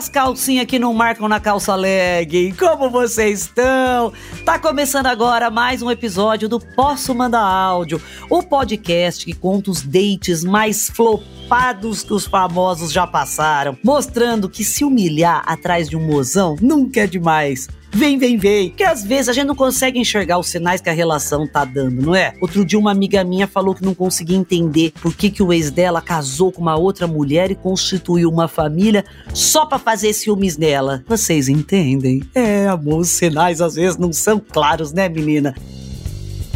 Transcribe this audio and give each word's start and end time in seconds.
as 0.00 0.08
calcinhas 0.08 0.64
que 0.64 0.78
não 0.78 0.94
marcam 0.94 1.28
na 1.28 1.38
calça 1.38 1.74
leg. 1.74 2.54
Como 2.58 2.88
vocês 2.88 3.42
estão? 3.42 4.10
Tá 4.46 4.58
começando 4.58 5.04
agora 5.04 5.50
mais 5.50 5.82
um 5.82 5.90
episódio 5.90 6.48
do 6.48 6.58
Posso 6.58 7.14
Mandar 7.14 7.42
Áudio, 7.42 8.00
o 8.30 8.42
podcast 8.42 9.26
que 9.26 9.34
conta 9.34 9.70
os 9.70 9.82
dates 9.82 10.42
mais 10.42 10.88
flopados 10.88 12.02
que 12.02 12.14
os 12.14 12.26
famosos 12.26 12.90
já 12.90 13.06
passaram, 13.06 13.76
mostrando 13.84 14.48
que 14.48 14.64
se 14.64 14.84
humilhar 14.84 15.42
atrás 15.44 15.86
de 15.86 15.98
um 15.98 16.06
mozão 16.06 16.56
nunca 16.62 17.00
é 17.00 17.06
demais. 17.06 17.68
Vem, 17.92 18.18
vem, 18.18 18.36
vem. 18.36 18.70
Que 18.70 18.84
às 18.84 19.04
vezes 19.04 19.28
a 19.28 19.32
gente 19.32 19.46
não 19.46 19.54
consegue 19.54 19.98
enxergar 19.98 20.38
os 20.38 20.48
sinais 20.48 20.80
que 20.80 20.88
a 20.88 20.92
relação 20.92 21.46
tá 21.46 21.64
dando, 21.64 22.02
não 22.02 22.14
é? 22.14 22.34
Outro 22.40 22.64
dia 22.64 22.78
uma 22.78 22.90
amiga 22.90 23.22
minha 23.24 23.46
falou 23.46 23.74
que 23.74 23.84
não 23.84 23.94
conseguia 23.94 24.36
entender 24.36 24.92
por 25.02 25.14
que, 25.14 25.30
que 25.30 25.42
o 25.42 25.52
ex 25.52 25.70
dela 25.70 26.00
casou 26.00 26.52
com 26.52 26.62
uma 26.62 26.76
outra 26.76 27.06
mulher 27.06 27.50
e 27.50 27.54
constituiu 27.54 28.30
uma 28.30 28.48
família 28.48 29.04
só 29.34 29.66
para 29.66 29.78
fazer 29.78 30.12
ciúmes 30.12 30.56
nela. 30.56 31.02
Vocês 31.06 31.48
entendem? 31.48 32.22
É, 32.34 32.68
amor, 32.68 33.00
os 33.00 33.08
sinais 33.08 33.60
às 33.60 33.74
vezes 33.74 33.98
não 33.98 34.12
são 34.12 34.40
claros, 34.40 34.92
né, 34.92 35.08
menina? 35.08 35.54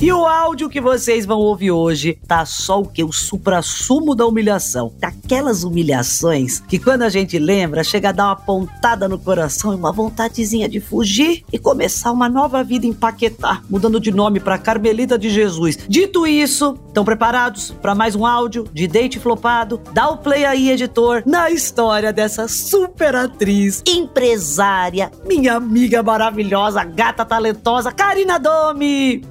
E 0.05 0.13
o 0.13 0.27
áudio 0.27 0.69
que 0.69 0.83
vocês 0.83 1.25
vão 1.25 1.39
ouvir 1.39 1.71
hoje 1.71 2.19
tá 2.29 2.45
só 2.45 2.83
o 2.83 2.87
que? 2.87 3.03
O 3.03 3.11
supra-sumo 3.11 4.15
da 4.15 4.27
humilhação. 4.27 4.93
Daquelas 4.99 5.65
humilhações 5.65 6.61
que 6.61 6.79
quando 6.79 7.05
a 7.05 7.09
gente 7.09 7.39
lembra, 7.39 7.83
chega 7.83 8.11
a 8.11 8.12
dar 8.12 8.27
uma 8.27 8.37
pontada 8.37 9.09
no 9.09 9.19
coração 9.19 9.73
e 9.73 9.77
uma 9.77 9.91
vontadezinha 9.91 10.69
de 10.69 10.79
fugir 10.79 11.43
e 11.51 11.59
começar 11.59 12.12
uma 12.12 12.29
nova 12.29 12.62
vida 12.62 12.85
em 12.85 12.93
Paquetá, 12.93 13.62
mudando 13.70 13.98
de 13.98 14.11
nome 14.11 14.41
para 14.41 14.59
Carmelita 14.59 15.19
de 15.19 15.31
Jesus. 15.31 15.78
Dito 15.89 16.27
isso, 16.27 16.78
estão 16.87 17.03
preparados 17.03 17.71
para 17.71 17.95
mais 17.95 18.15
um 18.15 18.27
áudio 18.27 18.69
de 18.75 18.87
date 18.87 19.19
flopado? 19.19 19.81
Dá 19.95 20.11
o 20.11 20.19
play 20.19 20.45
aí, 20.45 20.71
editor, 20.71 21.23
na 21.25 21.50
história 21.50 22.12
dessa 22.12 22.47
super 22.47 23.17
atriz, 23.17 23.83
empresária, 23.89 25.11
minha 25.27 25.55
amiga 25.55 26.03
maravilhosa, 26.03 26.84
gata 26.84 27.25
talentosa, 27.25 27.91
Karina 27.91 28.39
Domi. 28.39 29.23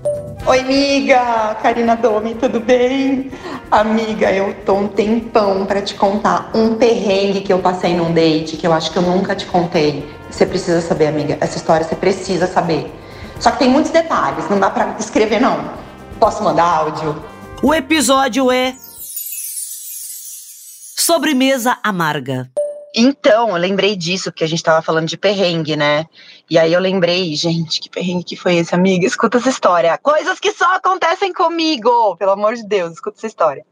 Oi, 0.46 0.60
amiga! 0.60 1.56
Karina 1.64 1.96
Domi, 1.96 2.36
tudo 2.36 2.60
bem? 2.60 3.32
Amiga, 3.72 4.30
eu 4.30 4.54
tô 4.66 4.74
um 4.74 4.90
tempão 4.90 5.66
para 5.66 5.82
te 5.82 5.96
contar 5.96 6.52
um 6.54 6.76
perrengue 6.76 7.40
que 7.40 7.54
eu 7.54 7.60
passei 7.60 7.96
num 7.96 8.14
date 8.14 8.58
que 8.58 8.68
eu 8.68 8.74
acho 8.74 8.92
que 8.92 8.98
eu 8.98 9.04
nunca 9.04 9.34
te 9.38 9.46
contei. 9.46 10.06
Você 10.30 10.46
precisa 10.46 10.82
saber, 10.82 11.08
amiga. 11.08 11.38
Essa 11.40 11.56
história 11.56 11.86
você 11.86 11.96
precisa 11.96 12.46
saber. 12.46 12.94
Só 13.40 13.52
que 13.52 13.60
tem 13.60 13.70
muitos 13.70 13.92
detalhes, 13.92 14.50
não 14.50 14.60
dá 14.60 14.70
para 14.70 14.98
escrever 15.00 15.40
não. 15.40 15.64
Posso 16.20 16.44
mandar 16.44 16.66
áudio? 16.66 17.24
O 17.62 17.74
episódio 17.74 18.52
é 18.52 18.76
Sobremesa 20.98 21.78
Amarga. 21.82 22.52
Então, 22.96 23.50
eu 23.50 23.56
lembrei 23.56 23.96
disso, 23.96 24.32
porque 24.32 24.44
a 24.44 24.48
gente 24.48 24.62
tava 24.62 24.82
falando 24.82 25.08
de 25.08 25.18
perrengue, 25.18 25.76
né? 25.76 26.06
E 26.48 26.60
aí 26.60 26.72
eu 26.72 26.80
lembrei, 26.80 27.34
gente, 27.36 27.82
que 27.82 27.90
perrengue 27.90 28.24
que 28.24 28.36
foi 28.36 28.58
esse, 28.58 28.76
amiga? 28.76 29.08
Escuta 29.08 29.40
essa 29.40 29.50
história. 29.50 29.98
Coisas 29.98 30.40
que 30.40 30.52
só 30.52 30.76
acontecem 30.76 31.34
comigo, 31.34 32.16
pelo 32.18 32.32
amor 32.32 32.54
de 32.54 32.64
Deus, 32.68 32.94
escuta 32.94 33.18
essa 33.18 33.26
história. 33.26 33.66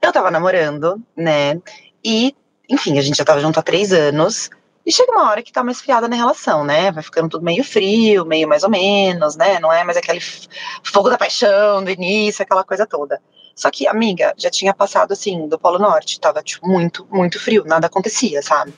Eu 0.00 0.12
tava 0.12 0.30
namorando, 0.30 1.02
né? 1.16 1.60
E, 2.04 2.36
enfim, 2.68 2.98
a 2.98 3.02
gente 3.02 3.16
já 3.16 3.24
tava 3.24 3.40
junto 3.40 3.58
há 3.58 3.62
três 3.62 3.92
anos. 3.92 4.48
E 4.84 4.92
chega 4.92 5.10
uma 5.10 5.28
hora 5.28 5.42
que 5.42 5.52
tá 5.52 5.64
mais 5.64 5.78
esfriada 5.78 6.06
na 6.06 6.14
relação, 6.14 6.62
né? 6.64 6.92
Vai 6.92 7.02
ficando 7.02 7.28
tudo 7.28 7.44
meio 7.44 7.64
frio, 7.64 8.24
meio 8.24 8.46
mais 8.46 8.62
ou 8.62 8.70
menos, 8.70 9.34
né? 9.34 9.58
Não 9.58 9.72
é 9.72 9.82
mais 9.82 9.96
aquele 9.96 10.20
fogo 10.84 11.10
da 11.10 11.18
paixão 11.18 11.82
do 11.82 11.90
início, 11.90 12.44
aquela 12.44 12.62
coisa 12.62 12.86
toda. 12.86 13.20
Só 13.56 13.70
que, 13.70 13.88
amiga, 13.88 14.34
já 14.36 14.50
tinha 14.50 14.74
passado 14.74 15.12
assim 15.12 15.48
do 15.48 15.58
Polo 15.58 15.78
Norte, 15.78 16.20
tava 16.20 16.42
tipo 16.42 16.68
muito, 16.68 17.08
muito 17.10 17.40
frio, 17.40 17.64
nada 17.64 17.86
acontecia, 17.86 18.42
sabe? 18.42 18.74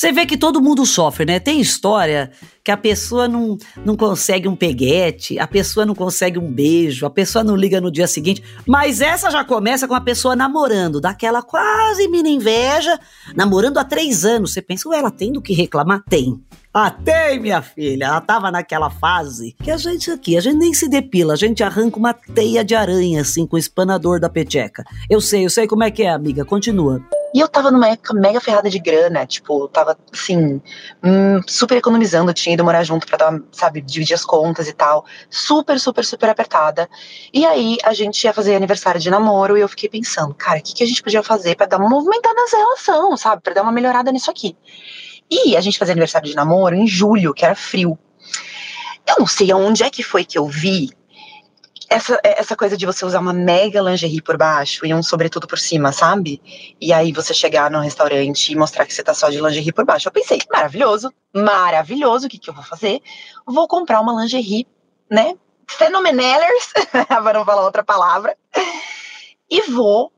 Você 0.00 0.12
vê 0.12 0.24
que 0.24 0.38
todo 0.38 0.62
mundo 0.62 0.86
sofre, 0.86 1.26
né? 1.26 1.38
Tem 1.38 1.60
história 1.60 2.30
que 2.64 2.70
a 2.70 2.76
pessoa 2.78 3.28
não, 3.28 3.58
não 3.84 3.94
consegue 3.98 4.48
um 4.48 4.56
peguete, 4.56 5.38
a 5.38 5.46
pessoa 5.46 5.84
não 5.84 5.94
consegue 5.94 6.38
um 6.38 6.50
beijo, 6.50 7.04
a 7.04 7.10
pessoa 7.10 7.44
não 7.44 7.54
liga 7.54 7.82
no 7.82 7.92
dia 7.92 8.06
seguinte. 8.06 8.42
Mas 8.66 9.02
essa 9.02 9.30
já 9.30 9.44
começa 9.44 9.86
com 9.86 9.94
a 9.94 10.00
pessoa 10.00 10.34
namorando, 10.34 11.02
daquela 11.02 11.42
quase 11.42 12.08
mini 12.08 12.30
inveja, 12.30 12.98
namorando 13.36 13.76
há 13.76 13.84
três 13.84 14.24
anos. 14.24 14.54
Você 14.54 14.62
pensa, 14.62 14.88
ué, 14.88 15.00
ela 15.00 15.10
tem 15.10 15.32
do 15.32 15.42
que 15.42 15.52
reclamar? 15.52 16.02
Tem. 16.08 16.40
Ah, 16.72 16.90
tem, 16.90 17.38
minha 17.38 17.60
filha. 17.60 18.06
Ela 18.06 18.22
tava 18.22 18.50
naquela 18.50 18.88
fase 18.88 19.54
que 19.62 19.70
a 19.70 19.76
gente 19.76 20.10
aqui, 20.10 20.34
a 20.34 20.40
gente 20.40 20.56
nem 20.56 20.72
se 20.72 20.88
depila, 20.88 21.34
a 21.34 21.36
gente 21.36 21.62
arranca 21.62 21.98
uma 21.98 22.14
teia 22.14 22.64
de 22.64 22.74
aranha, 22.74 23.20
assim, 23.20 23.46
com 23.46 23.56
o 23.56 23.58
espanador 23.58 24.18
da 24.18 24.30
peteca. 24.30 24.82
Eu 25.10 25.20
sei, 25.20 25.44
eu 25.44 25.50
sei 25.50 25.66
como 25.66 25.84
é 25.84 25.90
que 25.90 26.04
é, 26.04 26.08
amiga. 26.08 26.42
Continua. 26.42 27.04
E 27.32 27.40
eu 27.40 27.48
tava 27.48 27.70
numa 27.70 27.88
época 27.88 28.12
mega 28.12 28.40
ferrada 28.40 28.68
de 28.68 28.78
grana, 28.78 29.24
tipo, 29.24 29.68
tava, 29.68 29.96
assim, 30.12 30.60
hum, 31.02 31.40
super 31.46 31.76
economizando, 31.76 32.32
tinha 32.34 32.54
ido 32.54 32.64
morar 32.64 32.82
junto 32.82 33.06
pra 33.06 33.38
sabe, 33.52 33.80
dividir 33.80 34.14
as 34.14 34.24
contas 34.24 34.66
e 34.66 34.72
tal. 34.72 35.04
Super, 35.28 35.78
super, 35.78 36.04
super 36.04 36.28
apertada. 36.28 36.88
E 37.32 37.46
aí 37.46 37.78
a 37.84 37.94
gente 37.94 38.24
ia 38.24 38.32
fazer 38.32 38.56
aniversário 38.56 39.00
de 39.00 39.10
namoro 39.10 39.56
e 39.56 39.60
eu 39.60 39.68
fiquei 39.68 39.88
pensando, 39.88 40.34
cara, 40.34 40.58
o 40.58 40.62
que, 40.62 40.74
que 40.74 40.82
a 40.82 40.86
gente 40.86 41.02
podia 41.02 41.22
fazer 41.22 41.54
para 41.54 41.66
dar 41.66 41.78
uma 41.78 41.88
movimentada 41.88 42.34
nessa 42.34 42.56
relação, 42.56 43.16
sabe? 43.16 43.42
Pra 43.42 43.54
dar 43.54 43.62
uma 43.62 43.72
melhorada 43.72 44.10
nisso 44.10 44.30
aqui. 44.30 44.56
E 45.30 45.56
a 45.56 45.60
gente 45.60 45.78
fazia 45.78 45.92
aniversário 45.92 46.28
de 46.28 46.34
namoro 46.34 46.74
em 46.74 46.86
julho, 46.86 47.32
que 47.32 47.44
era 47.44 47.54
frio. 47.54 47.96
Eu 49.06 49.16
não 49.20 49.26
sei 49.26 49.52
aonde 49.52 49.84
é 49.84 49.90
que 49.90 50.02
foi 50.02 50.24
que 50.24 50.36
eu 50.36 50.46
vi 50.46 50.90
essa, 51.90 52.20
essa 52.22 52.54
coisa 52.54 52.76
de 52.76 52.86
você 52.86 53.04
usar 53.04 53.18
uma 53.18 53.32
mega 53.32 53.80
lingerie 53.80 54.22
por 54.22 54.38
baixo 54.38 54.86
e 54.86 54.94
um 54.94 55.02
sobretudo 55.02 55.48
por 55.48 55.58
cima, 55.58 55.90
sabe? 55.90 56.40
E 56.80 56.92
aí 56.92 57.10
você 57.10 57.34
chegar 57.34 57.68
no 57.68 57.80
restaurante 57.80 58.52
e 58.52 58.56
mostrar 58.56 58.86
que 58.86 58.94
você 58.94 59.02
tá 59.02 59.12
só 59.12 59.28
de 59.28 59.40
lingerie 59.40 59.72
por 59.72 59.84
baixo. 59.84 60.06
Eu 60.06 60.12
pensei, 60.12 60.38
maravilhoso, 60.52 61.12
maravilhoso, 61.34 62.28
o 62.28 62.30
que, 62.30 62.38
que 62.38 62.48
eu 62.48 62.54
vou 62.54 62.62
fazer? 62.62 63.02
Vou 63.44 63.66
comprar 63.66 64.00
uma 64.00 64.22
lingerie, 64.22 64.68
né? 65.10 65.34
Fenomenellers, 65.66 66.72
para 67.08 67.38
não 67.38 67.44
falar 67.44 67.64
outra 67.64 67.82
palavra. 67.82 68.36
E 69.50 69.68
vou, 69.72 70.12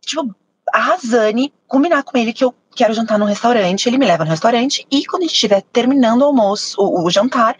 tipo, 0.00 0.32
arrasane, 0.72 1.52
combinar 1.66 2.04
com 2.04 2.16
ele 2.16 2.32
que 2.32 2.44
eu 2.44 2.54
quero 2.76 2.94
jantar 2.94 3.18
num 3.18 3.26
restaurante, 3.26 3.88
ele 3.88 3.98
me 3.98 4.06
leva 4.06 4.24
no 4.24 4.30
restaurante 4.30 4.86
e 4.92 5.04
quando 5.06 5.22
a 5.22 5.26
gente 5.26 5.34
estiver 5.34 5.62
terminando 5.72 6.22
o 6.22 6.26
almoço, 6.26 6.80
o, 6.80 7.04
o 7.04 7.10
jantar, 7.10 7.56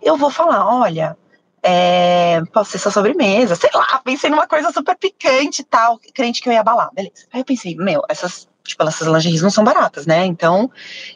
eu 0.00 0.16
vou 0.16 0.30
falar, 0.30 0.64
olha, 0.66 1.18
é, 1.62 2.40
posso 2.52 2.70
ser 2.70 2.78
sua 2.78 2.90
sobremesa, 2.92 3.54
sei 3.54 3.70
lá, 3.74 4.00
pensei 4.04 4.30
numa 4.30 4.46
coisa 4.46 4.72
super 4.72 4.96
picante 4.96 5.62
e 5.62 5.64
tal, 5.64 5.98
crente 6.14 6.40
que 6.40 6.48
eu 6.48 6.52
ia 6.52 6.60
abalar, 6.60 6.90
beleza. 6.92 7.26
Aí 7.32 7.40
eu 7.40 7.44
pensei, 7.44 7.74
meu, 7.76 8.02
essas, 8.08 8.48
tipo, 8.64 8.82
essas 8.82 9.06
lingeries 9.06 9.42
não 9.42 9.50
são 9.50 9.62
baratas, 9.62 10.06
né, 10.06 10.24
então, 10.24 10.70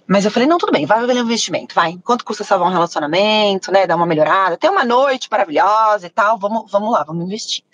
mas 0.06 0.24
eu 0.24 0.30
falei, 0.30 0.48
não, 0.48 0.58
tudo 0.58 0.72
bem, 0.72 0.86
vai 0.86 1.00
valer 1.00 1.16
um 1.16 1.24
investimento, 1.24 1.74
vai, 1.74 1.98
quanto 2.04 2.24
custa 2.24 2.44
salvar 2.44 2.68
um 2.68 2.72
relacionamento, 2.72 3.72
né, 3.72 3.86
dar 3.86 3.96
uma 3.96 4.06
melhorada, 4.06 4.56
ter 4.56 4.68
uma 4.68 4.84
noite 4.84 5.28
maravilhosa 5.30 6.06
e 6.06 6.10
tal, 6.10 6.38
vamos, 6.38 6.70
vamos 6.70 6.92
lá, 6.92 7.04
vamos 7.04 7.24
investir. 7.24 7.64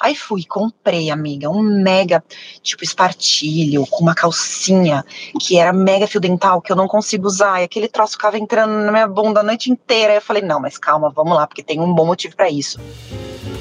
Aí 0.00 0.14
fui, 0.14 0.44
comprei, 0.44 1.10
amiga, 1.10 1.48
um 1.48 1.62
mega, 1.62 2.22
tipo, 2.62 2.84
espartilho, 2.84 3.86
com 3.86 4.02
uma 4.02 4.14
calcinha, 4.14 5.04
que 5.40 5.58
era 5.58 5.72
mega 5.72 6.06
fio 6.06 6.20
dental, 6.20 6.60
que 6.60 6.72
eu 6.72 6.76
não 6.76 6.88
consigo 6.88 7.26
usar, 7.26 7.60
e 7.60 7.64
aquele 7.64 7.88
troço 7.88 8.12
ficava 8.12 8.38
entrando 8.38 8.72
na 8.84 8.90
minha 8.90 9.08
bunda 9.08 9.40
a 9.40 9.42
noite 9.42 9.70
inteira. 9.70 10.12
Aí 10.12 10.18
eu 10.18 10.22
falei, 10.22 10.42
não, 10.42 10.60
mas 10.60 10.78
calma, 10.78 11.10
vamos 11.10 11.34
lá, 11.34 11.46
porque 11.46 11.62
tem 11.62 11.80
um 11.80 11.92
bom 11.94 12.06
motivo 12.06 12.36
para 12.36 12.50
isso. 12.50 12.78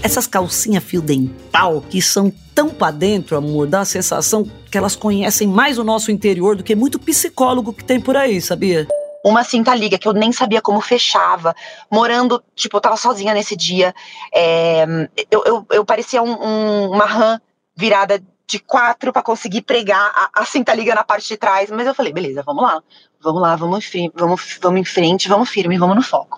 Essas 0.01 0.27
calcinhas 0.27 0.83
fio 0.83 1.01
dental, 1.01 1.81
que 1.89 2.01
são 2.01 2.31
tão 2.53 2.69
pra 2.69 2.91
dentro, 2.91 3.38
amor, 3.38 3.67
dá 3.67 3.81
a 3.81 3.85
sensação 3.85 4.45
que 4.69 4.77
elas 4.77 4.95
conhecem 4.95 5.47
mais 5.47 5.77
o 5.77 5.83
nosso 5.83 6.11
interior 6.11 6.55
do 6.55 6.63
que 6.63 6.75
muito 6.75 7.00
psicólogo 7.00 7.73
que 7.73 7.83
tem 7.83 8.01
por 8.01 8.17
aí, 8.17 8.41
sabia? 8.41 8.88
Uma 9.24 9.44
cinta 9.44 9.74
liga 9.74 9.98
que 9.98 10.08
eu 10.08 10.14
nem 10.14 10.31
sabia 10.31 10.62
como 10.62 10.81
fechava, 10.81 11.56
morando, 11.90 12.44
tipo, 12.54 12.78
eu 12.78 12.81
tava 12.81 12.98
sozinha 12.98 13.34
nesse 13.34 13.56
dia, 13.56 13.96
é, 14.34 14.86
eu, 15.31 15.44
eu, 15.46 15.66
eu, 15.72 15.86
parecia 15.86 16.22
um, 16.22 16.31
um, 16.31 16.92
uma 16.92 17.06
rã 17.06 17.40
virada 17.75 18.22
de 18.46 18.60
quatro 18.60 19.14
para 19.14 19.22
conseguir 19.22 19.62
pregar 19.62 20.12
a, 20.14 20.42
a, 20.42 20.46
cinta 20.46 20.74
liga 20.74 20.94
na 20.94 21.04
parte 21.04 21.28
de 21.28 21.38
trás, 21.38 21.72
mas 21.72 21.88
eu 21.88 21.96
falei, 21.96 22.12
beleza, 22.12 22.44
vamos 22.44 22.64
lá, 22.64 22.84
vamos 23.22 23.42
lá, 23.42 23.56
vamos, 23.56 23.90
vamos, 24.14 24.60
vamos 24.62 24.81
em 24.81 24.86
frente, 24.86 25.30
vamos 25.30 25.50
firme, 25.50 25.78
vamos 25.78 25.96
no 25.96 26.04
foco. 26.04 26.38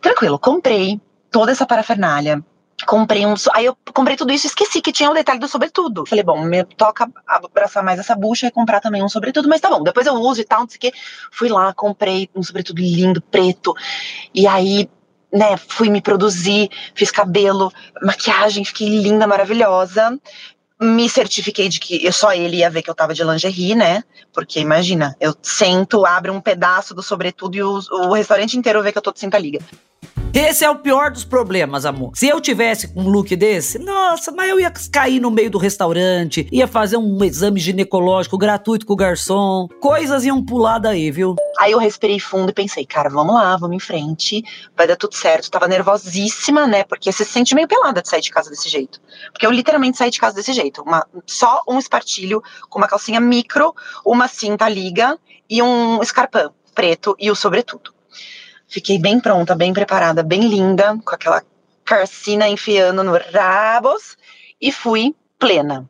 Tranquilo, 0.00 0.38
comprei 0.38 1.00
toda 1.30 1.50
essa 1.50 1.66
parafernália, 1.66 2.44
comprei 2.86 3.24
um. 3.24 3.34
Aí 3.52 3.66
eu 3.66 3.76
comprei 3.92 4.16
tudo 4.16 4.32
isso 4.32 4.46
e 4.46 4.48
esqueci 4.48 4.80
que 4.80 4.92
tinha 4.92 5.10
o 5.10 5.14
detalhe 5.14 5.38
do 5.38 5.48
sobretudo. 5.48 6.04
Falei, 6.06 6.24
bom, 6.24 6.42
me 6.42 6.64
toca 6.64 7.08
abraçar 7.26 7.82
mais 7.82 7.98
essa 7.98 8.14
bucha 8.14 8.46
e 8.46 8.50
comprar 8.50 8.80
também 8.80 9.02
um 9.02 9.08
sobretudo, 9.08 9.48
mas 9.48 9.60
tá 9.60 9.70
bom, 9.70 9.82
depois 9.82 10.06
eu 10.06 10.14
uso 10.14 10.40
e 10.40 10.44
tal, 10.44 10.60
não 10.60 10.68
sei 10.68 10.76
o 10.76 10.80
quê. 10.80 10.92
Fui 11.30 11.48
lá, 11.48 11.72
comprei 11.72 12.28
um 12.34 12.42
sobretudo 12.42 12.80
lindo, 12.80 13.20
preto. 13.22 13.74
E 14.34 14.46
aí, 14.46 14.88
né, 15.32 15.56
fui 15.56 15.88
me 15.88 16.00
produzir, 16.00 16.68
fiz 16.94 17.10
cabelo, 17.10 17.72
maquiagem, 18.02 18.64
fiquei 18.64 18.88
linda, 18.88 19.26
maravilhosa. 19.26 20.18
Me 20.84 21.08
certifiquei 21.08 21.68
de 21.68 21.80
que 21.80 22.04
eu, 22.04 22.12
só 22.12 22.32
ele 22.32 22.58
ia 22.58 22.70
ver 22.70 22.82
que 22.82 22.90
eu 22.90 22.94
tava 22.94 23.14
de 23.14 23.24
lingerie, 23.24 23.74
né? 23.74 24.04
Porque 24.32 24.60
imagina, 24.60 25.16
eu 25.20 25.34
sento, 25.42 26.04
abro 26.04 26.32
um 26.32 26.40
pedaço 26.40 26.94
do 26.94 27.02
sobretudo 27.02 27.56
e 27.56 27.62
o, 27.62 27.80
o 27.90 28.12
restaurante 28.12 28.56
inteiro 28.56 28.82
vê 28.82 28.92
que 28.92 28.98
eu 28.98 29.02
tô 29.02 29.12
de 29.12 29.20
cinta 29.20 29.38
liga. 29.38 29.60
Esse 30.34 30.64
é 30.64 30.70
o 30.70 30.74
pior 30.74 31.12
dos 31.12 31.24
problemas, 31.24 31.86
amor. 31.86 32.10
Se 32.14 32.26
eu 32.26 32.40
tivesse 32.40 32.92
um 32.96 33.08
look 33.08 33.36
desse, 33.36 33.78
nossa, 33.78 34.32
mas 34.32 34.50
eu 34.50 34.58
ia 34.58 34.72
cair 34.90 35.20
no 35.20 35.30
meio 35.30 35.48
do 35.48 35.58
restaurante, 35.58 36.48
ia 36.50 36.66
fazer 36.66 36.96
um 36.96 37.24
exame 37.24 37.60
ginecológico 37.60 38.36
gratuito 38.36 38.84
com 38.84 38.94
o 38.94 38.96
garçom, 38.96 39.68
coisas 39.80 40.24
iam 40.24 40.44
pular 40.44 40.80
daí, 40.80 41.08
viu? 41.12 41.36
Aí 41.64 41.72
eu 41.72 41.78
respirei 41.78 42.20
fundo 42.20 42.50
e 42.50 42.52
pensei, 42.52 42.84
cara, 42.84 43.08
vamos 43.08 43.34
lá, 43.34 43.56
vamos 43.56 43.76
em 43.76 43.80
frente, 43.80 44.44
vai 44.76 44.86
dar 44.86 44.96
tudo 44.96 45.14
certo. 45.14 45.50
Tava 45.50 45.66
nervosíssima, 45.66 46.66
né? 46.66 46.84
Porque 46.84 47.10
você 47.10 47.24
se 47.24 47.32
sente 47.32 47.54
meio 47.54 47.66
pelada 47.66 48.02
de 48.02 48.08
sair 48.10 48.20
de 48.20 48.30
casa 48.30 48.50
desse 48.50 48.68
jeito. 48.68 49.00
Porque 49.32 49.46
eu 49.46 49.50
literalmente 49.50 49.96
saí 49.96 50.10
de 50.10 50.20
casa 50.20 50.34
desse 50.34 50.52
jeito. 50.52 50.82
Uma, 50.82 51.06
só 51.26 51.62
um 51.66 51.78
espartilho 51.78 52.42
com 52.68 52.78
uma 52.78 52.86
calcinha 52.86 53.18
micro, 53.18 53.74
uma 54.04 54.28
cinta 54.28 54.68
liga 54.68 55.18
e 55.48 55.62
um 55.62 56.02
escarpão 56.02 56.54
preto 56.74 57.16
e 57.18 57.30
o 57.30 57.34
sobretudo. 57.34 57.94
Fiquei 58.68 58.98
bem 58.98 59.18
pronta, 59.18 59.54
bem 59.54 59.72
preparada, 59.72 60.22
bem 60.22 60.46
linda, 60.46 60.98
com 61.02 61.14
aquela 61.14 61.42
carcina 61.82 62.46
enfiando 62.46 63.02
no 63.02 63.12
rabos 63.32 64.18
e 64.60 64.70
fui 64.70 65.16
plena. 65.38 65.88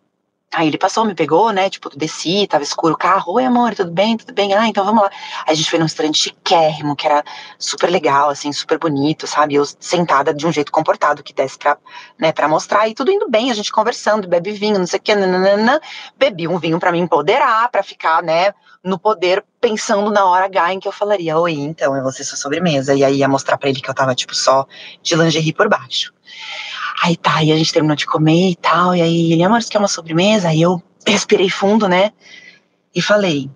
Aí 0.54 0.68
ele 0.68 0.78
passou, 0.78 1.04
me 1.04 1.14
pegou, 1.14 1.50
né? 1.50 1.68
Tipo, 1.68 1.90
desci, 1.96 2.46
tava 2.46 2.62
escuro 2.62 2.94
o 2.94 2.96
carro. 2.96 3.32
Oi, 3.34 3.44
amor, 3.44 3.74
tudo 3.74 3.90
bem? 3.90 4.16
Tudo 4.16 4.32
bem? 4.32 4.54
Ah, 4.54 4.68
então 4.68 4.84
vamos 4.84 5.02
lá. 5.02 5.10
Aí 5.46 5.52
a 5.52 5.54
gente 5.54 5.68
foi 5.68 5.80
num 5.80 5.84
restaurante 5.84 6.16
chiquérrimo, 6.16 6.94
que 6.94 7.06
era 7.06 7.24
super 7.58 7.90
legal, 7.90 8.30
assim, 8.30 8.52
super 8.52 8.78
bonito, 8.78 9.26
sabe? 9.26 9.56
Eu 9.56 9.64
sentada 9.80 10.32
de 10.32 10.46
um 10.46 10.52
jeito 10.52 10.70
comportado, 10.70 11.24
que 11.24 11.34
desse 11.34 11.58
pra, 11.58 11.76
né, 12.16 12.30
pra 12.30 12.46
mostrar. 12.46 12.88
E 12.88 12.94
tudo 12.94 13.10
indo 13.10 13.28
bem, 13.28 13.50
a 13.50 13.54
gente 13.54 13.72
conversando, 13.72 14.28
bebe 14.28 14.52
vinho, 14.52 14.78
não 14.78 14.86
sei 14.86 15.00
o 15.00 15.02
que, 15.02 15.12
nananana. 15.12 15.80
Bebi 16.16 16.46
um 16.46 16.56
vinho 16.56 16.78
pra 16.78 16.92
me 16.92 17.00
empoderar, 17.00 17.68
pra 17.68 17.82
ficar, 17.82 18.22
né, 18.22 18.54
no 18.84 18.96
poder, 18.96 19.44
pensando 19.60 20.08
na 20.12 20.24
hora 20.24 20.44
H 20.44 20.74
em 20.74 20.78
que 20.78 20.86
eu 20.86 20.92
falaria, 20.92 21.36
oi, 21.36 21.54
então, 21.54 21.96
eu 21.96 22.02
vou 22.04 22.12
ser 22.12 22.22
sua 22.22 22.36
sobremesa. 22.36 22.94
E 22.94 23.02
aí 23.02 23.16
ia 23.16 23.28
mostrar 23.28 23.58
pra 23.58 23.68
ele 23.68 23.80
que 23.80 23.90
eu 23.90 23.94
tava, 23.94 24.14
tipo, 24.14 24.34
só 24.36 24.66
de 25.02 25.16
lingerie 25.16 25.52
por 25.52 25.68
baixo. 25.68 26.13
Aí 27.02 27.16
tá, 27.16 27.42
e 27.42 27.52
a 27.52 27.56
gente 27.56 27.72
terminou 27.72 27.96
de 27.96 28.06
comer 28.06 28.50
e 28.50 28.56
tal, 28.56 28.94
e 28.94 29.02
aí 29.02 29.32
ele, 29.32 29.42
amor, 29.42 29.62
você 29.62 29.68
quer 29.68 29.78
uma 29.78 29.88
sobremesa? 29.88 30.48
Aí 30.48 30.62
eu 30.62 30.82
respirei 31.06 31.50
fundo, 31.50 31.88
né? 31.88 32.12
E 32.94 33.02
falei, 33.02 33.50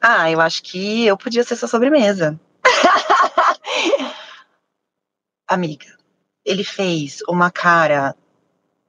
ah, 0.00 0.30
eu 0.30 0.40
acho 0.40 0.62
que 0.62 1.06
eu 1.06 1.16
podia 1.16 1.44
ser 1.44 1.56
sua 1.56 1.68
sobremesa. 1.68 2.38
Amiga, 5.46 5.86
ele 6.44 6.64
fez 6.64 7.18
uma 7.28 7.50
cara 7.50 8.16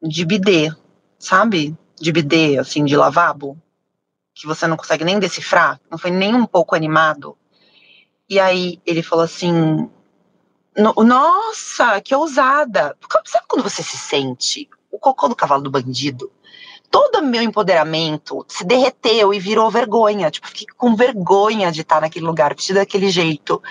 de 0.02 0.26
bidê, 0.26 0.74
sabe? 1.20 1.78
De 2.00 2.12
bidê, 2.12 2.58
assim, 2.58 2.86
de 2.86 2.96
lavabo, 2.96 3.58
que 4.34 4.48
você 4.48 4.68
não 4.68 4.78
consegue 4.78 5.04
nem 5.04 5.20
decifrar, 5.20 5.80
não 5.90 5.98
foi 5.98 6.12
nem 6.12 6.34
um 6.34 6.46
pouco 6.46 6.76
animado. 6.76 7.38
E 8.30 8.40
aí 8.40 8.82
ele 8.86 9.02
falou 9.02 9.26
assim: 9.26 9.90
no, 10.78 10.94
nossa, 11.04 12.00
que 12.02 12.14
ousada. 12.16 12.96
Sabe 13.26 13.46
quando 13.48 13.64
você 13.64 13.82
se 13.82 13.98
sente 13.98 14.70
o 14.92 15.00
cocô 15.00 15.28
do 15.28 15.36
cavalo 15.36 15.64
do 15.64 15.72
bandido? 15.72 16.32
Todo 16.90 17.22
meu 17.22 17.42
empoderamento 17.42 18.46
se 18.48 18.64
derreteu 18.64 19.34
e 19.34 19.40
virou 19.40 19.70
vergonha. 19.70 20.32
Tipo, 20.32 20.48
fiquei 20.48 20.68
com 20.78 20.96
vergonha 20.96 21.72
de 21.72 21.82
estar 21.82 22.00
naquele 22.00 22.26
lugar, 22.26 22.56
vestido 22.56 22.78
daquele 22.78 23.10
jeito. 23.10 23.62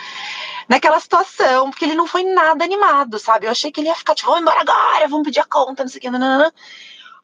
Naquela 0.68 1.00
situação, 1.00 1.70
porque 1.70 1.84
ele 1.84 1.94
não 1.94 2.06
foi 2.06 2.24
nada 2.24 2.64
animado, 2.64 3.18
sabe? 3.18 3.46
Eu 3.46 3.52
achei 3.52 3.70
que 3.70 3.80
ele 3.80 3.88
ia 3.88 3.94
ficar, 3.94 4.14
tipo, 4.14 4.28
vamos 4.28 4.42
embora 4.42 4.60
agora, 4.60 5.08
vamos 5.08 5.24
pedir 5.24 5.40
a 5.40 5.44
conta, 5.44 5.84
não 5.84 5.88
sei 5.88 5.98
o 5.98 6.02
que, 6.02 6.10
nanana. 6.10 6.52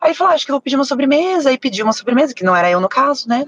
Aí 0.00 0.10
ele 0.10 0.14
falou, 0.14 0.32
ah, 0.32 0.34
acho 0.34 0.46
que 0.46 0.52
vou 0.52 0.60
pedir 0.60 0.76
uma 0.76 0.84
sobremesa. 0.84 1.52
E 1.52 1.58
pediu 1.58 1.84
uma 1.84 1.92
sobremesa, 1.92 2.32
que 2.32 2.44
não 2.44 2.56
era 2.56 2.70
eu 2.70 2.80
no 2.80 2.88
caso, 2.88 3.28
né? 3.28 3.46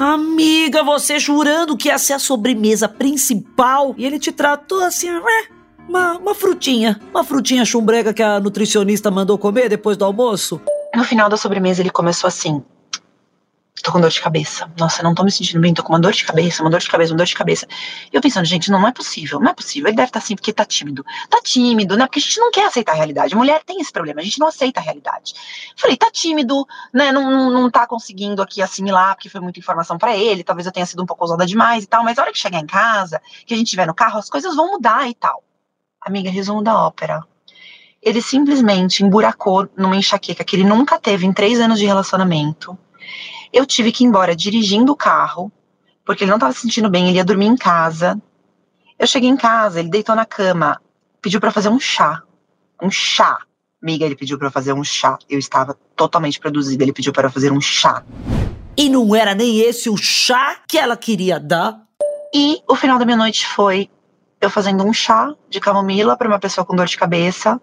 Amiga, 0.00 0.82
você 0.82 1.18
jurando 1.18 1.76
que 1.76 1.88
ia 1.88 1.98
ser 1.98 2.14
a 2.14 2.18
sobremesa 2.18 2.88
principal. 2.88 3.94
E 3.98 4.06
ele 4.06 4.18
te 4.18 4.32
tratou 4.32 4.82
assim, 4.82 5.10
uma, 5.86 6.16
uma 6.16 6.34
frutinha, 6.34 6.98
uma 7.10 7.22
frutinha 7.22 7.66
chumbrega 7.66 8.14
que 8.14 8.22
a 8.22 8.40
nutricionista 8.40 9.10
mandou 9.10 9.36
comer 9.36 9.68
depois 9.68 9.98
do 9.98 10.06
almoço. 10.06 10.58
No 10.96 11.04
final 11.04 11.28
da 11.28 11.36
sobremesa 11.36 11.82
ele 11.82 11.90
começou 11.90 12.28
assim: 12.28 12.64
tô 13.82 13.92
com 13.92 14.00
dor 14.00 14.10
de 14.10 14.20
cabeça. 14.20 14.70
Nossa, 14.78 15.02
não 15.02 15.14
tô 15.14 15.24
me 15.24 15.30
sentindo 15.30 15.60
bem, 15.60 15.72
tô 15.72 15.82
com 15.82 15.92
uma 15.92 16.00
dor 16.00 16.12
de 16.12 16.24
cabeça, 16.24 16.62
uma 16.62 16.70
dor 16.70 16.80
de 16.80 16.88
cabeça, 16.88 17.12
uma 17.12 17.16
dor 17.16 17.26
de 17.26 17.34
cabeça. 17.34 17.66
E 18.12 18.16
eu 18.16 18.20
pensando, 18.20 18.44
gente, 18.44 18.70
não, 18.70 18.80
não 18.80 18.88
é 18.88 18.92
possível, 18.92 19.40
não 19.40 19.50
é 19.50 19.54
possível. 19.54 19.88
Ele 19.88 19.96
deve 19.96 20.08
estar 20.08 20.20
tá 20.20 20.24
assim 20.24 20.34
porque 20.34 20.52
tá 20.52 20.64
tímido. 20.64 21.04
Tá 21.28 21.40
tímido, 21.42 21.96
né? 21.96 22.06
Porque 22.06 22.18
a 22.18 22.22
gente 22.22 22.38
não 22.38 22.50
quer 22.50 22.66
aceitar 22.66 22.92
a 22.92 22.94
realidade. 22.94 23.34
Mulher 23.34 23.62
tem 23.64 23.80
esse 23.80 23.92
problema, 23.92 24.20
a 24.20 24.24
gente 24.24 24.38
não 24.38 24.48
aceita 24.48 24.80
a 24.80 24.82
realidade. 24.82 25.34
Falei, 25.76 25.96
tá 25.96 26.10
tímido, 26.10 26.66
né? 26.92 27.12
Não, 27.12 27.30
não, 27.30 27.50
não 27.50 27.70
tá 27.70 27.86
conseguindo 27.86 28.42
aqui 28.42 28.60
assimilar, 28.60 29.14
porque 29.14 29.28
foi 29.28 29.40
muita 29.40 29.58
informação 29.58 29.98
para 29.98 30.16
ele. 30.16 30.44
Talvez 30.44 30.66
eu 30.66 30.72
tenha 30.72 30.86
sido 30.86 31.02
um 31.02 31.06
pouco 31.06 31.24
ousada 31.24 31.46
demais 31.46 31.84
e 31.84 31.86
tal. 31.86 32.04
Mas 32.04 32.18
a 32.18 32.22
hora 32.22 32.32
que 32.32 32.38
chegar 32.38 32.58
em 32.58 32.66
casa, 32.66 33.20
que 33.46 33.54
a 33.54 33.56
gente 33.56 33.66
estiver 33.66 33.86
no 33.86 33.94
carro, 33.94 34.18
as 34.18 34.28
coisas 34.28 34.54
vão 34.54 34.72
mudar 34.72 35.08
e 35.08 35.14
tal. 35.14 35.42
Amiga, 36.00 36.30
resumo 36.30 36.62
da 36.62 36.86
ópera 36.86 37.24
ele 38.02 38.22
simplesmente 38.22 39.04
emburacou 39.04 39.68
numa 39.76 39.94
enxaqueca 39.94 40.42
que 40.42 40.56
ele 40.56 40.64
nunca 40.64 40.98
teve 40.98 41.26
em 41.26 41.32
três 41.34 41.60
anos 41.60 41.78
de 41.78 41.84
relacionamento. 41.84 42.78
Eu 43.52 43.66
tive 43.66 43.90
que 43.90 44.04
ir 44.04 44.06
embora 44.06 44.34
dirigindo 44.36 44.92
o 44.92 44.96
carro, 44.96 45.52
porque 46.04 46.24
ele 46.24 46.30
não 46.30 46.36
estava 46.36 46.52
se 46.52 46.60
sentindo 46.60 46.88
bem, 46.88 47.08
ele 47.08 47.16
ia 47.16 47.24
dormir 47.24 47.46
em 47.46 47.56
casa. 47.56 48.20
Eu 48.98 49.06
cheguei 49.06 49.28
em 49.28 49.36
casa, 49.36 49.80
ele 49.80 49.88
deitou 49.88 50.14
na 50.14 50.24
cama, 50.24 50.80
pediu 51.20 51.40
para 51.40 51.50
fazer 51.50 51.68
um 51.68 51.80
chá. 51.80 52.22
Um 52.82 52.90
chá. 52.90 53.38
Amiga, 53.82 54.04
ele 54.04 54.14
pediu 54.14 54.38
para 54.38 54.50
fazer 54.50 54.72
um 54.72 54.84
chá. 54.84 55.18
Eu 55.28 55.38
estava 55.38 55.76
totalmente 55.96 56.38
produzida, 56.38 56.84
ele 56.84 56.92
pediu 56.92 57.12
para 57.12 57.30
fazer 57.30 57.50
um 57.50 57.60
chá. 57.60 58.04
E 58.76 58.88
não 58.88 59.14
era 59.14 59.34
nem 59.34 59.60
esse 59.60 59.90
o 59.90 59.96
chá 59.96 60.56
que 60.68 60.78
ela 60.78 60.96
queria 60.96 61.40
dar? 61.40 61.80
E 62.34 62.62
o 62.68 62.76
final 62.76 62.98
da 62.98 63.04
minha 63.04 63.16
noite 63.16 63.46
foi 63.46 63.90
eu 64.40 64.50
fazendo 64.50 64.84
um 64.84 64.92
chá 64.92 65.34
de 65.48 65.60
camomila 65.60 66.16
para 66.16 66.28
uma 66.28 66.38
pessoa 66.38 66.64
com 66.64 66.74
dor 66.74 66.86
de 66.86 66.96
cabeça 66.96 67.60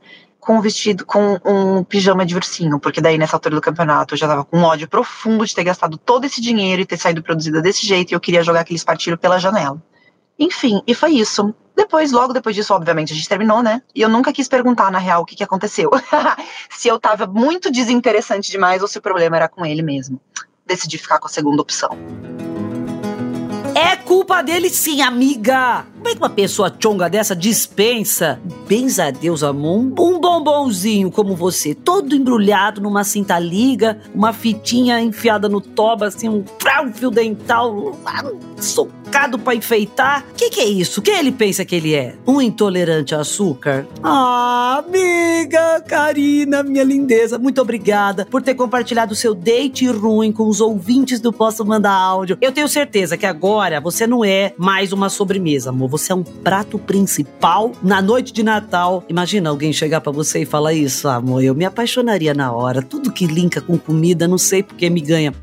com 0.48 0.58
um 0.58 0.62
vestido, 0.62 1.06
com 1.06 1.38
um 1.44 1.84
pijama 1.84 2.26
de 2.26 2.34
ursinho, 2.34 2.80
porque 2.80 3.02
daí 3.02 3.18
nessa 3.18 3.36
altura 3.36 3.56
do 3.56 3.62
campeonato 3.62 4.14
eu 4.14 4.18
já 4.18 4.28
tava 4.30 4.46
com 4.46 4.60
um 4.60 4.64
ódio 4.64 4.88
profundo 4.88 5.46
de 5.46 5.54
ter 5.54 5.66
gastado 5.66 5.98
todo 5.98 6.24
esse 6.24 6.40
dinheiro 6.40 6.82
e 6.82 6.86
ter 6.86 6.98
saído 6.98 7.22
produzida 7.22 7.62
desse 7.62 7.86
jeito 7.86 8.12
e 8.12 8.16
eu 8.16 8.20
queria 8.20 8.42
jogar 8.42 8.62
aquele 8.62 8.78
espartilho 8.78 9.18
pela 9.18 9.40
janela. 9.40 9.82
Enfim, 10.40 10.82
e 10.88 10.96
foi 10.96 11.12
isso. 11.16 11.54
Depois, 11.76 12.14
logo 12.14 12.32
depois 12.32 12.56
disso, 12.56 12.74
obviamente, 12.74 13.12
a 13.12 13.16
gente 13.16 13.28
terminou, 13.28 13.62
né? 13.62 13.82
E 13.94 14.02
eu 14.02 14.08
nunca 14.08 14.32
quis 14.32 14.48
perguntar, 14.48 14.90
na 14.90 15.00
real, 15.00 15.22
o 15.22 15.26
que, 15.26 15.36
que 15.36 15.44
aconteceu. 15.44 15.92
se 16.70 16.88
eu 16.88 16.98
tava 16.98 17.28
muito 17.28 17.70
desinteressante 17.70 18.50
demais 18.50 18.82
ou 18.82 18.88
se 18.88 18.98
o 19.00 19.02
problema 19.02 19.36
era 19.36 19.50
com 19.50 19.66
ele 19.66 19.82
mesmo. 19.82 20.22
Decidi 20.66 20.98
ficar 20.98 21.20
com 21.20 21.28
a 21.28 21.30
segunda 21.30 21.62
opção. 21.62 21.90
É 23.76 23.96
culpa 23.98 24.42
dele 24.42 24.70
sim, 24.70 25.02
amiga. 25.02 25.86
Como 26.08 26.16
é 26.16 26.16
que 26.16 26.24
uma 26.24 26.30
pessoa 26.30 26.74
chonga 26.82 27.10
dessa 27.10 27.36
dispensa, 27.36 28.40
bens 28.66 28.98
a 28.98 29.12
Deus, 29.12 29.44
amor, 29.44 29.92
um 30.00 30.22
bombonzinho 30.22 31.12
como 31.12 31.36
você, 31.36 31.76
todo 31.76 32.16
embrulhado 32.16 32.80
numa 32.80 33.04
cinta 33.04 33.38
liga, 33.38 34.00
uma 34.16 34.32
fitinha 34.32 35.02
enfiada 35.02 35.50
no 35.50 35.60
toba, 35.60 36.08
assim, 36.08 36.30
um 36.30 36.46
fio 36.94 37.12
dental 37.12 37.94
socado 38.56 39.38
para 39.38 39.56
enfeitar? 39.56 40.24
Que 40.36 40.50
que 40.50 40.62
é 40.62 40.66
isso? 40.66 41.02
Quem 41.02 41.18
ele 41.18 41.32
pensa 41.32 41.66
que 41.66 41.76
ele 41.76 41.94
é? 41.94 42.16
Um 42.26 42.42
intolerante 42.42 43.14
a 43.14 43.20
açúcar? 43.20 43.86
Ah, 44.02 44.82
amiga, 44.86 45.82
Karina, 45.82 46.64
minha 46.64 46.86
lindeza, 46.86 47.38
muito 47.38 47.62
obrigada 47.62 48.26
por 48.26 48.42
ter 48.42 48.56
compartilhado 48.56 49.14
seu 49.14 49.36
date 49.36 49.86
ruim 49.88 50.32
com 50.32 50.48
os 50.48 50.62
ouvintes 50.62 51.20
do 51.20 51.34
Posso 51.34 51.66
Mandar 51.66 51.94
Áudio. 51.94 52.38
Eu 52.40 52.54
tenho 52.54 52.68
certeza 52.70 53.18
que 53.18 53.26
agora 53.26 53.82
você 53.82 54.08
não 54.08 54.24
é 54.24 54.54
mais 54.58 54.94
uma 54.94 55.10
sobremesa, 55.10 55.70
amor 55.70 55.97
você 55.98 56.12
é 56.12 56.16
um 56.16 56.24
prato 56.24 56.78
principal 56.78 57.72
na 57.82 58.02
noite 58.02 58.32
de 58.32 58.44
Natal. 58.44 59.04
Imagina 59.10 59.50
alguém 59.50 59.74
chegar 59.74 60.00
para 60.00 60.12
você 60.12 60.42
e 60.42 60.46
falar 60.46 60.74
isso, 60.74 61.08
amor, 61.08 61.44
eu 61.44 61.56
me 61.56 61.66
apaixonaria 61.66 62.34
na 62.34 62.52
hora. 62.52 62.82
Tudo 62.82 63.12
que 63.12 63.26
linka 63.26 63.60
com 63.60 63.78
comida, 63.78 64.28
não 64.28 64.38
sei 64.38 64.62
porque 64.62 64.90
me 64.90 65.02
ganha. 65.02 65.34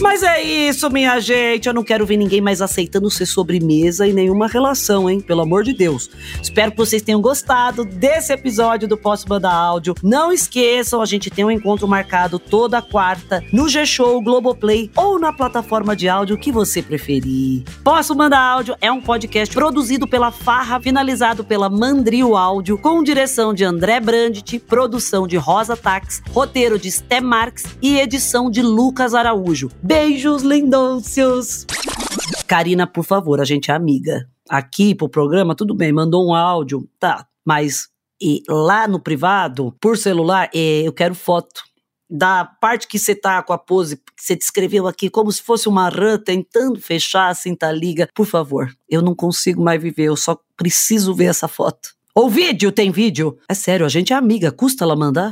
Mas 0.00 0.22
é 0.22 0.42
isso, 0.42 0.90
minha 0.90 1.18
gente. 1.20 1.68
Eu 1.68 1.74
não 1.74 1.82
quero 1.82 2.04
ver 2.04 2.16
ninguém 2.16 2.40
mais 2.40 2.60
aceitando 2.60 3.10
ser 3.10 3.26
sobremesa 3.26 4.06
e 4.06 4.12
nenhuma 4.12 4.48
relação, 4.48 5.08
hein? 5.08 5.20
Pelo 5.20 5.42
amor 5.42 5.62
de 5.64 5.72
Deus. 5.72 6.10
Espero 6.42 6.72
que 6.72 6.76
vocês 6.76 7.02
tenham 7.02 7.20
gostado 7.20 7.84
desse 7.84 8.32
episódio 8.32 8.88
do 8.88 8.96
Posso 8.96 9.28
Mandar 9.28 9.54
Áudio. 9.54 9.94
Não 10.02 10.32
esqueçam, 10.32 11.00
a 11.00 11.06
gente 11.06 11.30
tem 11.30 11.44
um 11.44 11.50
encontro 11.50 11.86
marcado 11.86 12.38
toda 12.38 12.82
quarta 12.82 13.42
no 13.52 13.68
G-Show, 13.68 14.22
Globoplay 14.22 14.90
ou 14.96 15.18
na 15.18 15.32
plataforma 15.32 15.94
de 15.96 16.08
áudio 16.08 16.38
que 16.38 16.52
você 16.52 16.82
preferir. 16.82 17.62
Posso 17.82 18.14
Mandar 18.14 18.40
Áudio 18.40 18.76
é 18.80 18.90
um 18.90 19.00
podcast 19.00 19.54
produzido 19.54 20.06
pela 20.06 20.30
Farra, 20.30 20.80
finalizado 20.80 21.44
pela 21.44 21.68
Mandrio 21.68 22.36
Áudio, 22.36 22.76
com 22.76 23.02
direção 23.02 23.54
de 23.54 23.64
André 23.64 24.00
Brandt, 24.00 24.58
produção 24.60 25.26
de 25.26 25.36
Rosa 25.36 25.76
Tax, 25.76 26.22
roteiro 26.30 26.78
de 26.78 26.90
Sté 26.90 27.20
Marques 27.20 27.64
e 27.80 27.98
edição 27.98 28.50
de 28.50 28.60
Lucas 28.60 29.14
Araújo. 29.14 29.70
Beijos 29.86 30.42
lindôncios! 30.42 31.66
Karina, 32.46 32.86
por 32.86 33.04
favor, 33.04 33.38
a 33.38 33.44
gente 33.44 33.70
é 33.70 33.74
amiga. 33.74 34.26
Aqui 34.48 34.94
pro 34.94 35.10
programa, 35.10 35.54
tudo 35.54 35.74
bem, 35.74 35.92
mandou 35.92 36.26
um 36.26 36.34
áudio, 36.34 36.88
tá, 36.98 37.26
mas 37.44 37.88
e 38.18 38.42
lá 38.48 38.88
no 38.88 38.98
privado, 38.98 39.76
por 39.78 39.98
celular, 39.98 40.48
é, 40.54 40.80
eu 40.88 40.92
quero 40.92 41.14
foto 41.14 41.62
da 42.08 42.46
parte 42.46 42.88
que 42.88 42.98
você 42.98 43.14
tá 43.14 43.42
com 43.42 43.52
a 43.52 43.58
pose 43.58 43.98
que 43.98 44.02
você 44.24 44.34
descreveu 44.34 44.86
aqui, 44.86 45.10
como 45.10 45.30
se 45.30 45.42
fosse 45.42 45.68
uma 45.68 45.90
rã 45.90 46.16
tentando 46.16 46.80
fechar 46.80 47.28
a 47.28 47.34
cinta 47.34 47.70
liga. 47.70 48.08
Por 48.14 48.24
favor, 48.24 48.74
eu 48.88 49.02
não 49.02 49.14
consigo 49.14 49.62
mais 49.62 49.82
viver, 49.82 50.04
eu 50.04 50.16
só 50.16 50.38
preciso 50.56 51.14
ver 51.14 51.26
essa 51.26 51.46
foto. 51.46 51.90
Ou 52.14 52.30
vídeo, 52.30 52.72
tem 52.72 52.90
vídeo? 52.90 53.36
É 53.46 53.52
sério, 53.52 53.84
a 53.84 53.90
gente 53.90 54.14
é 54.14 54.16
amiga, 54.16 54.50
custa 54.50 54.82
ela 54.82 54.96
mandar? 54.96 55.30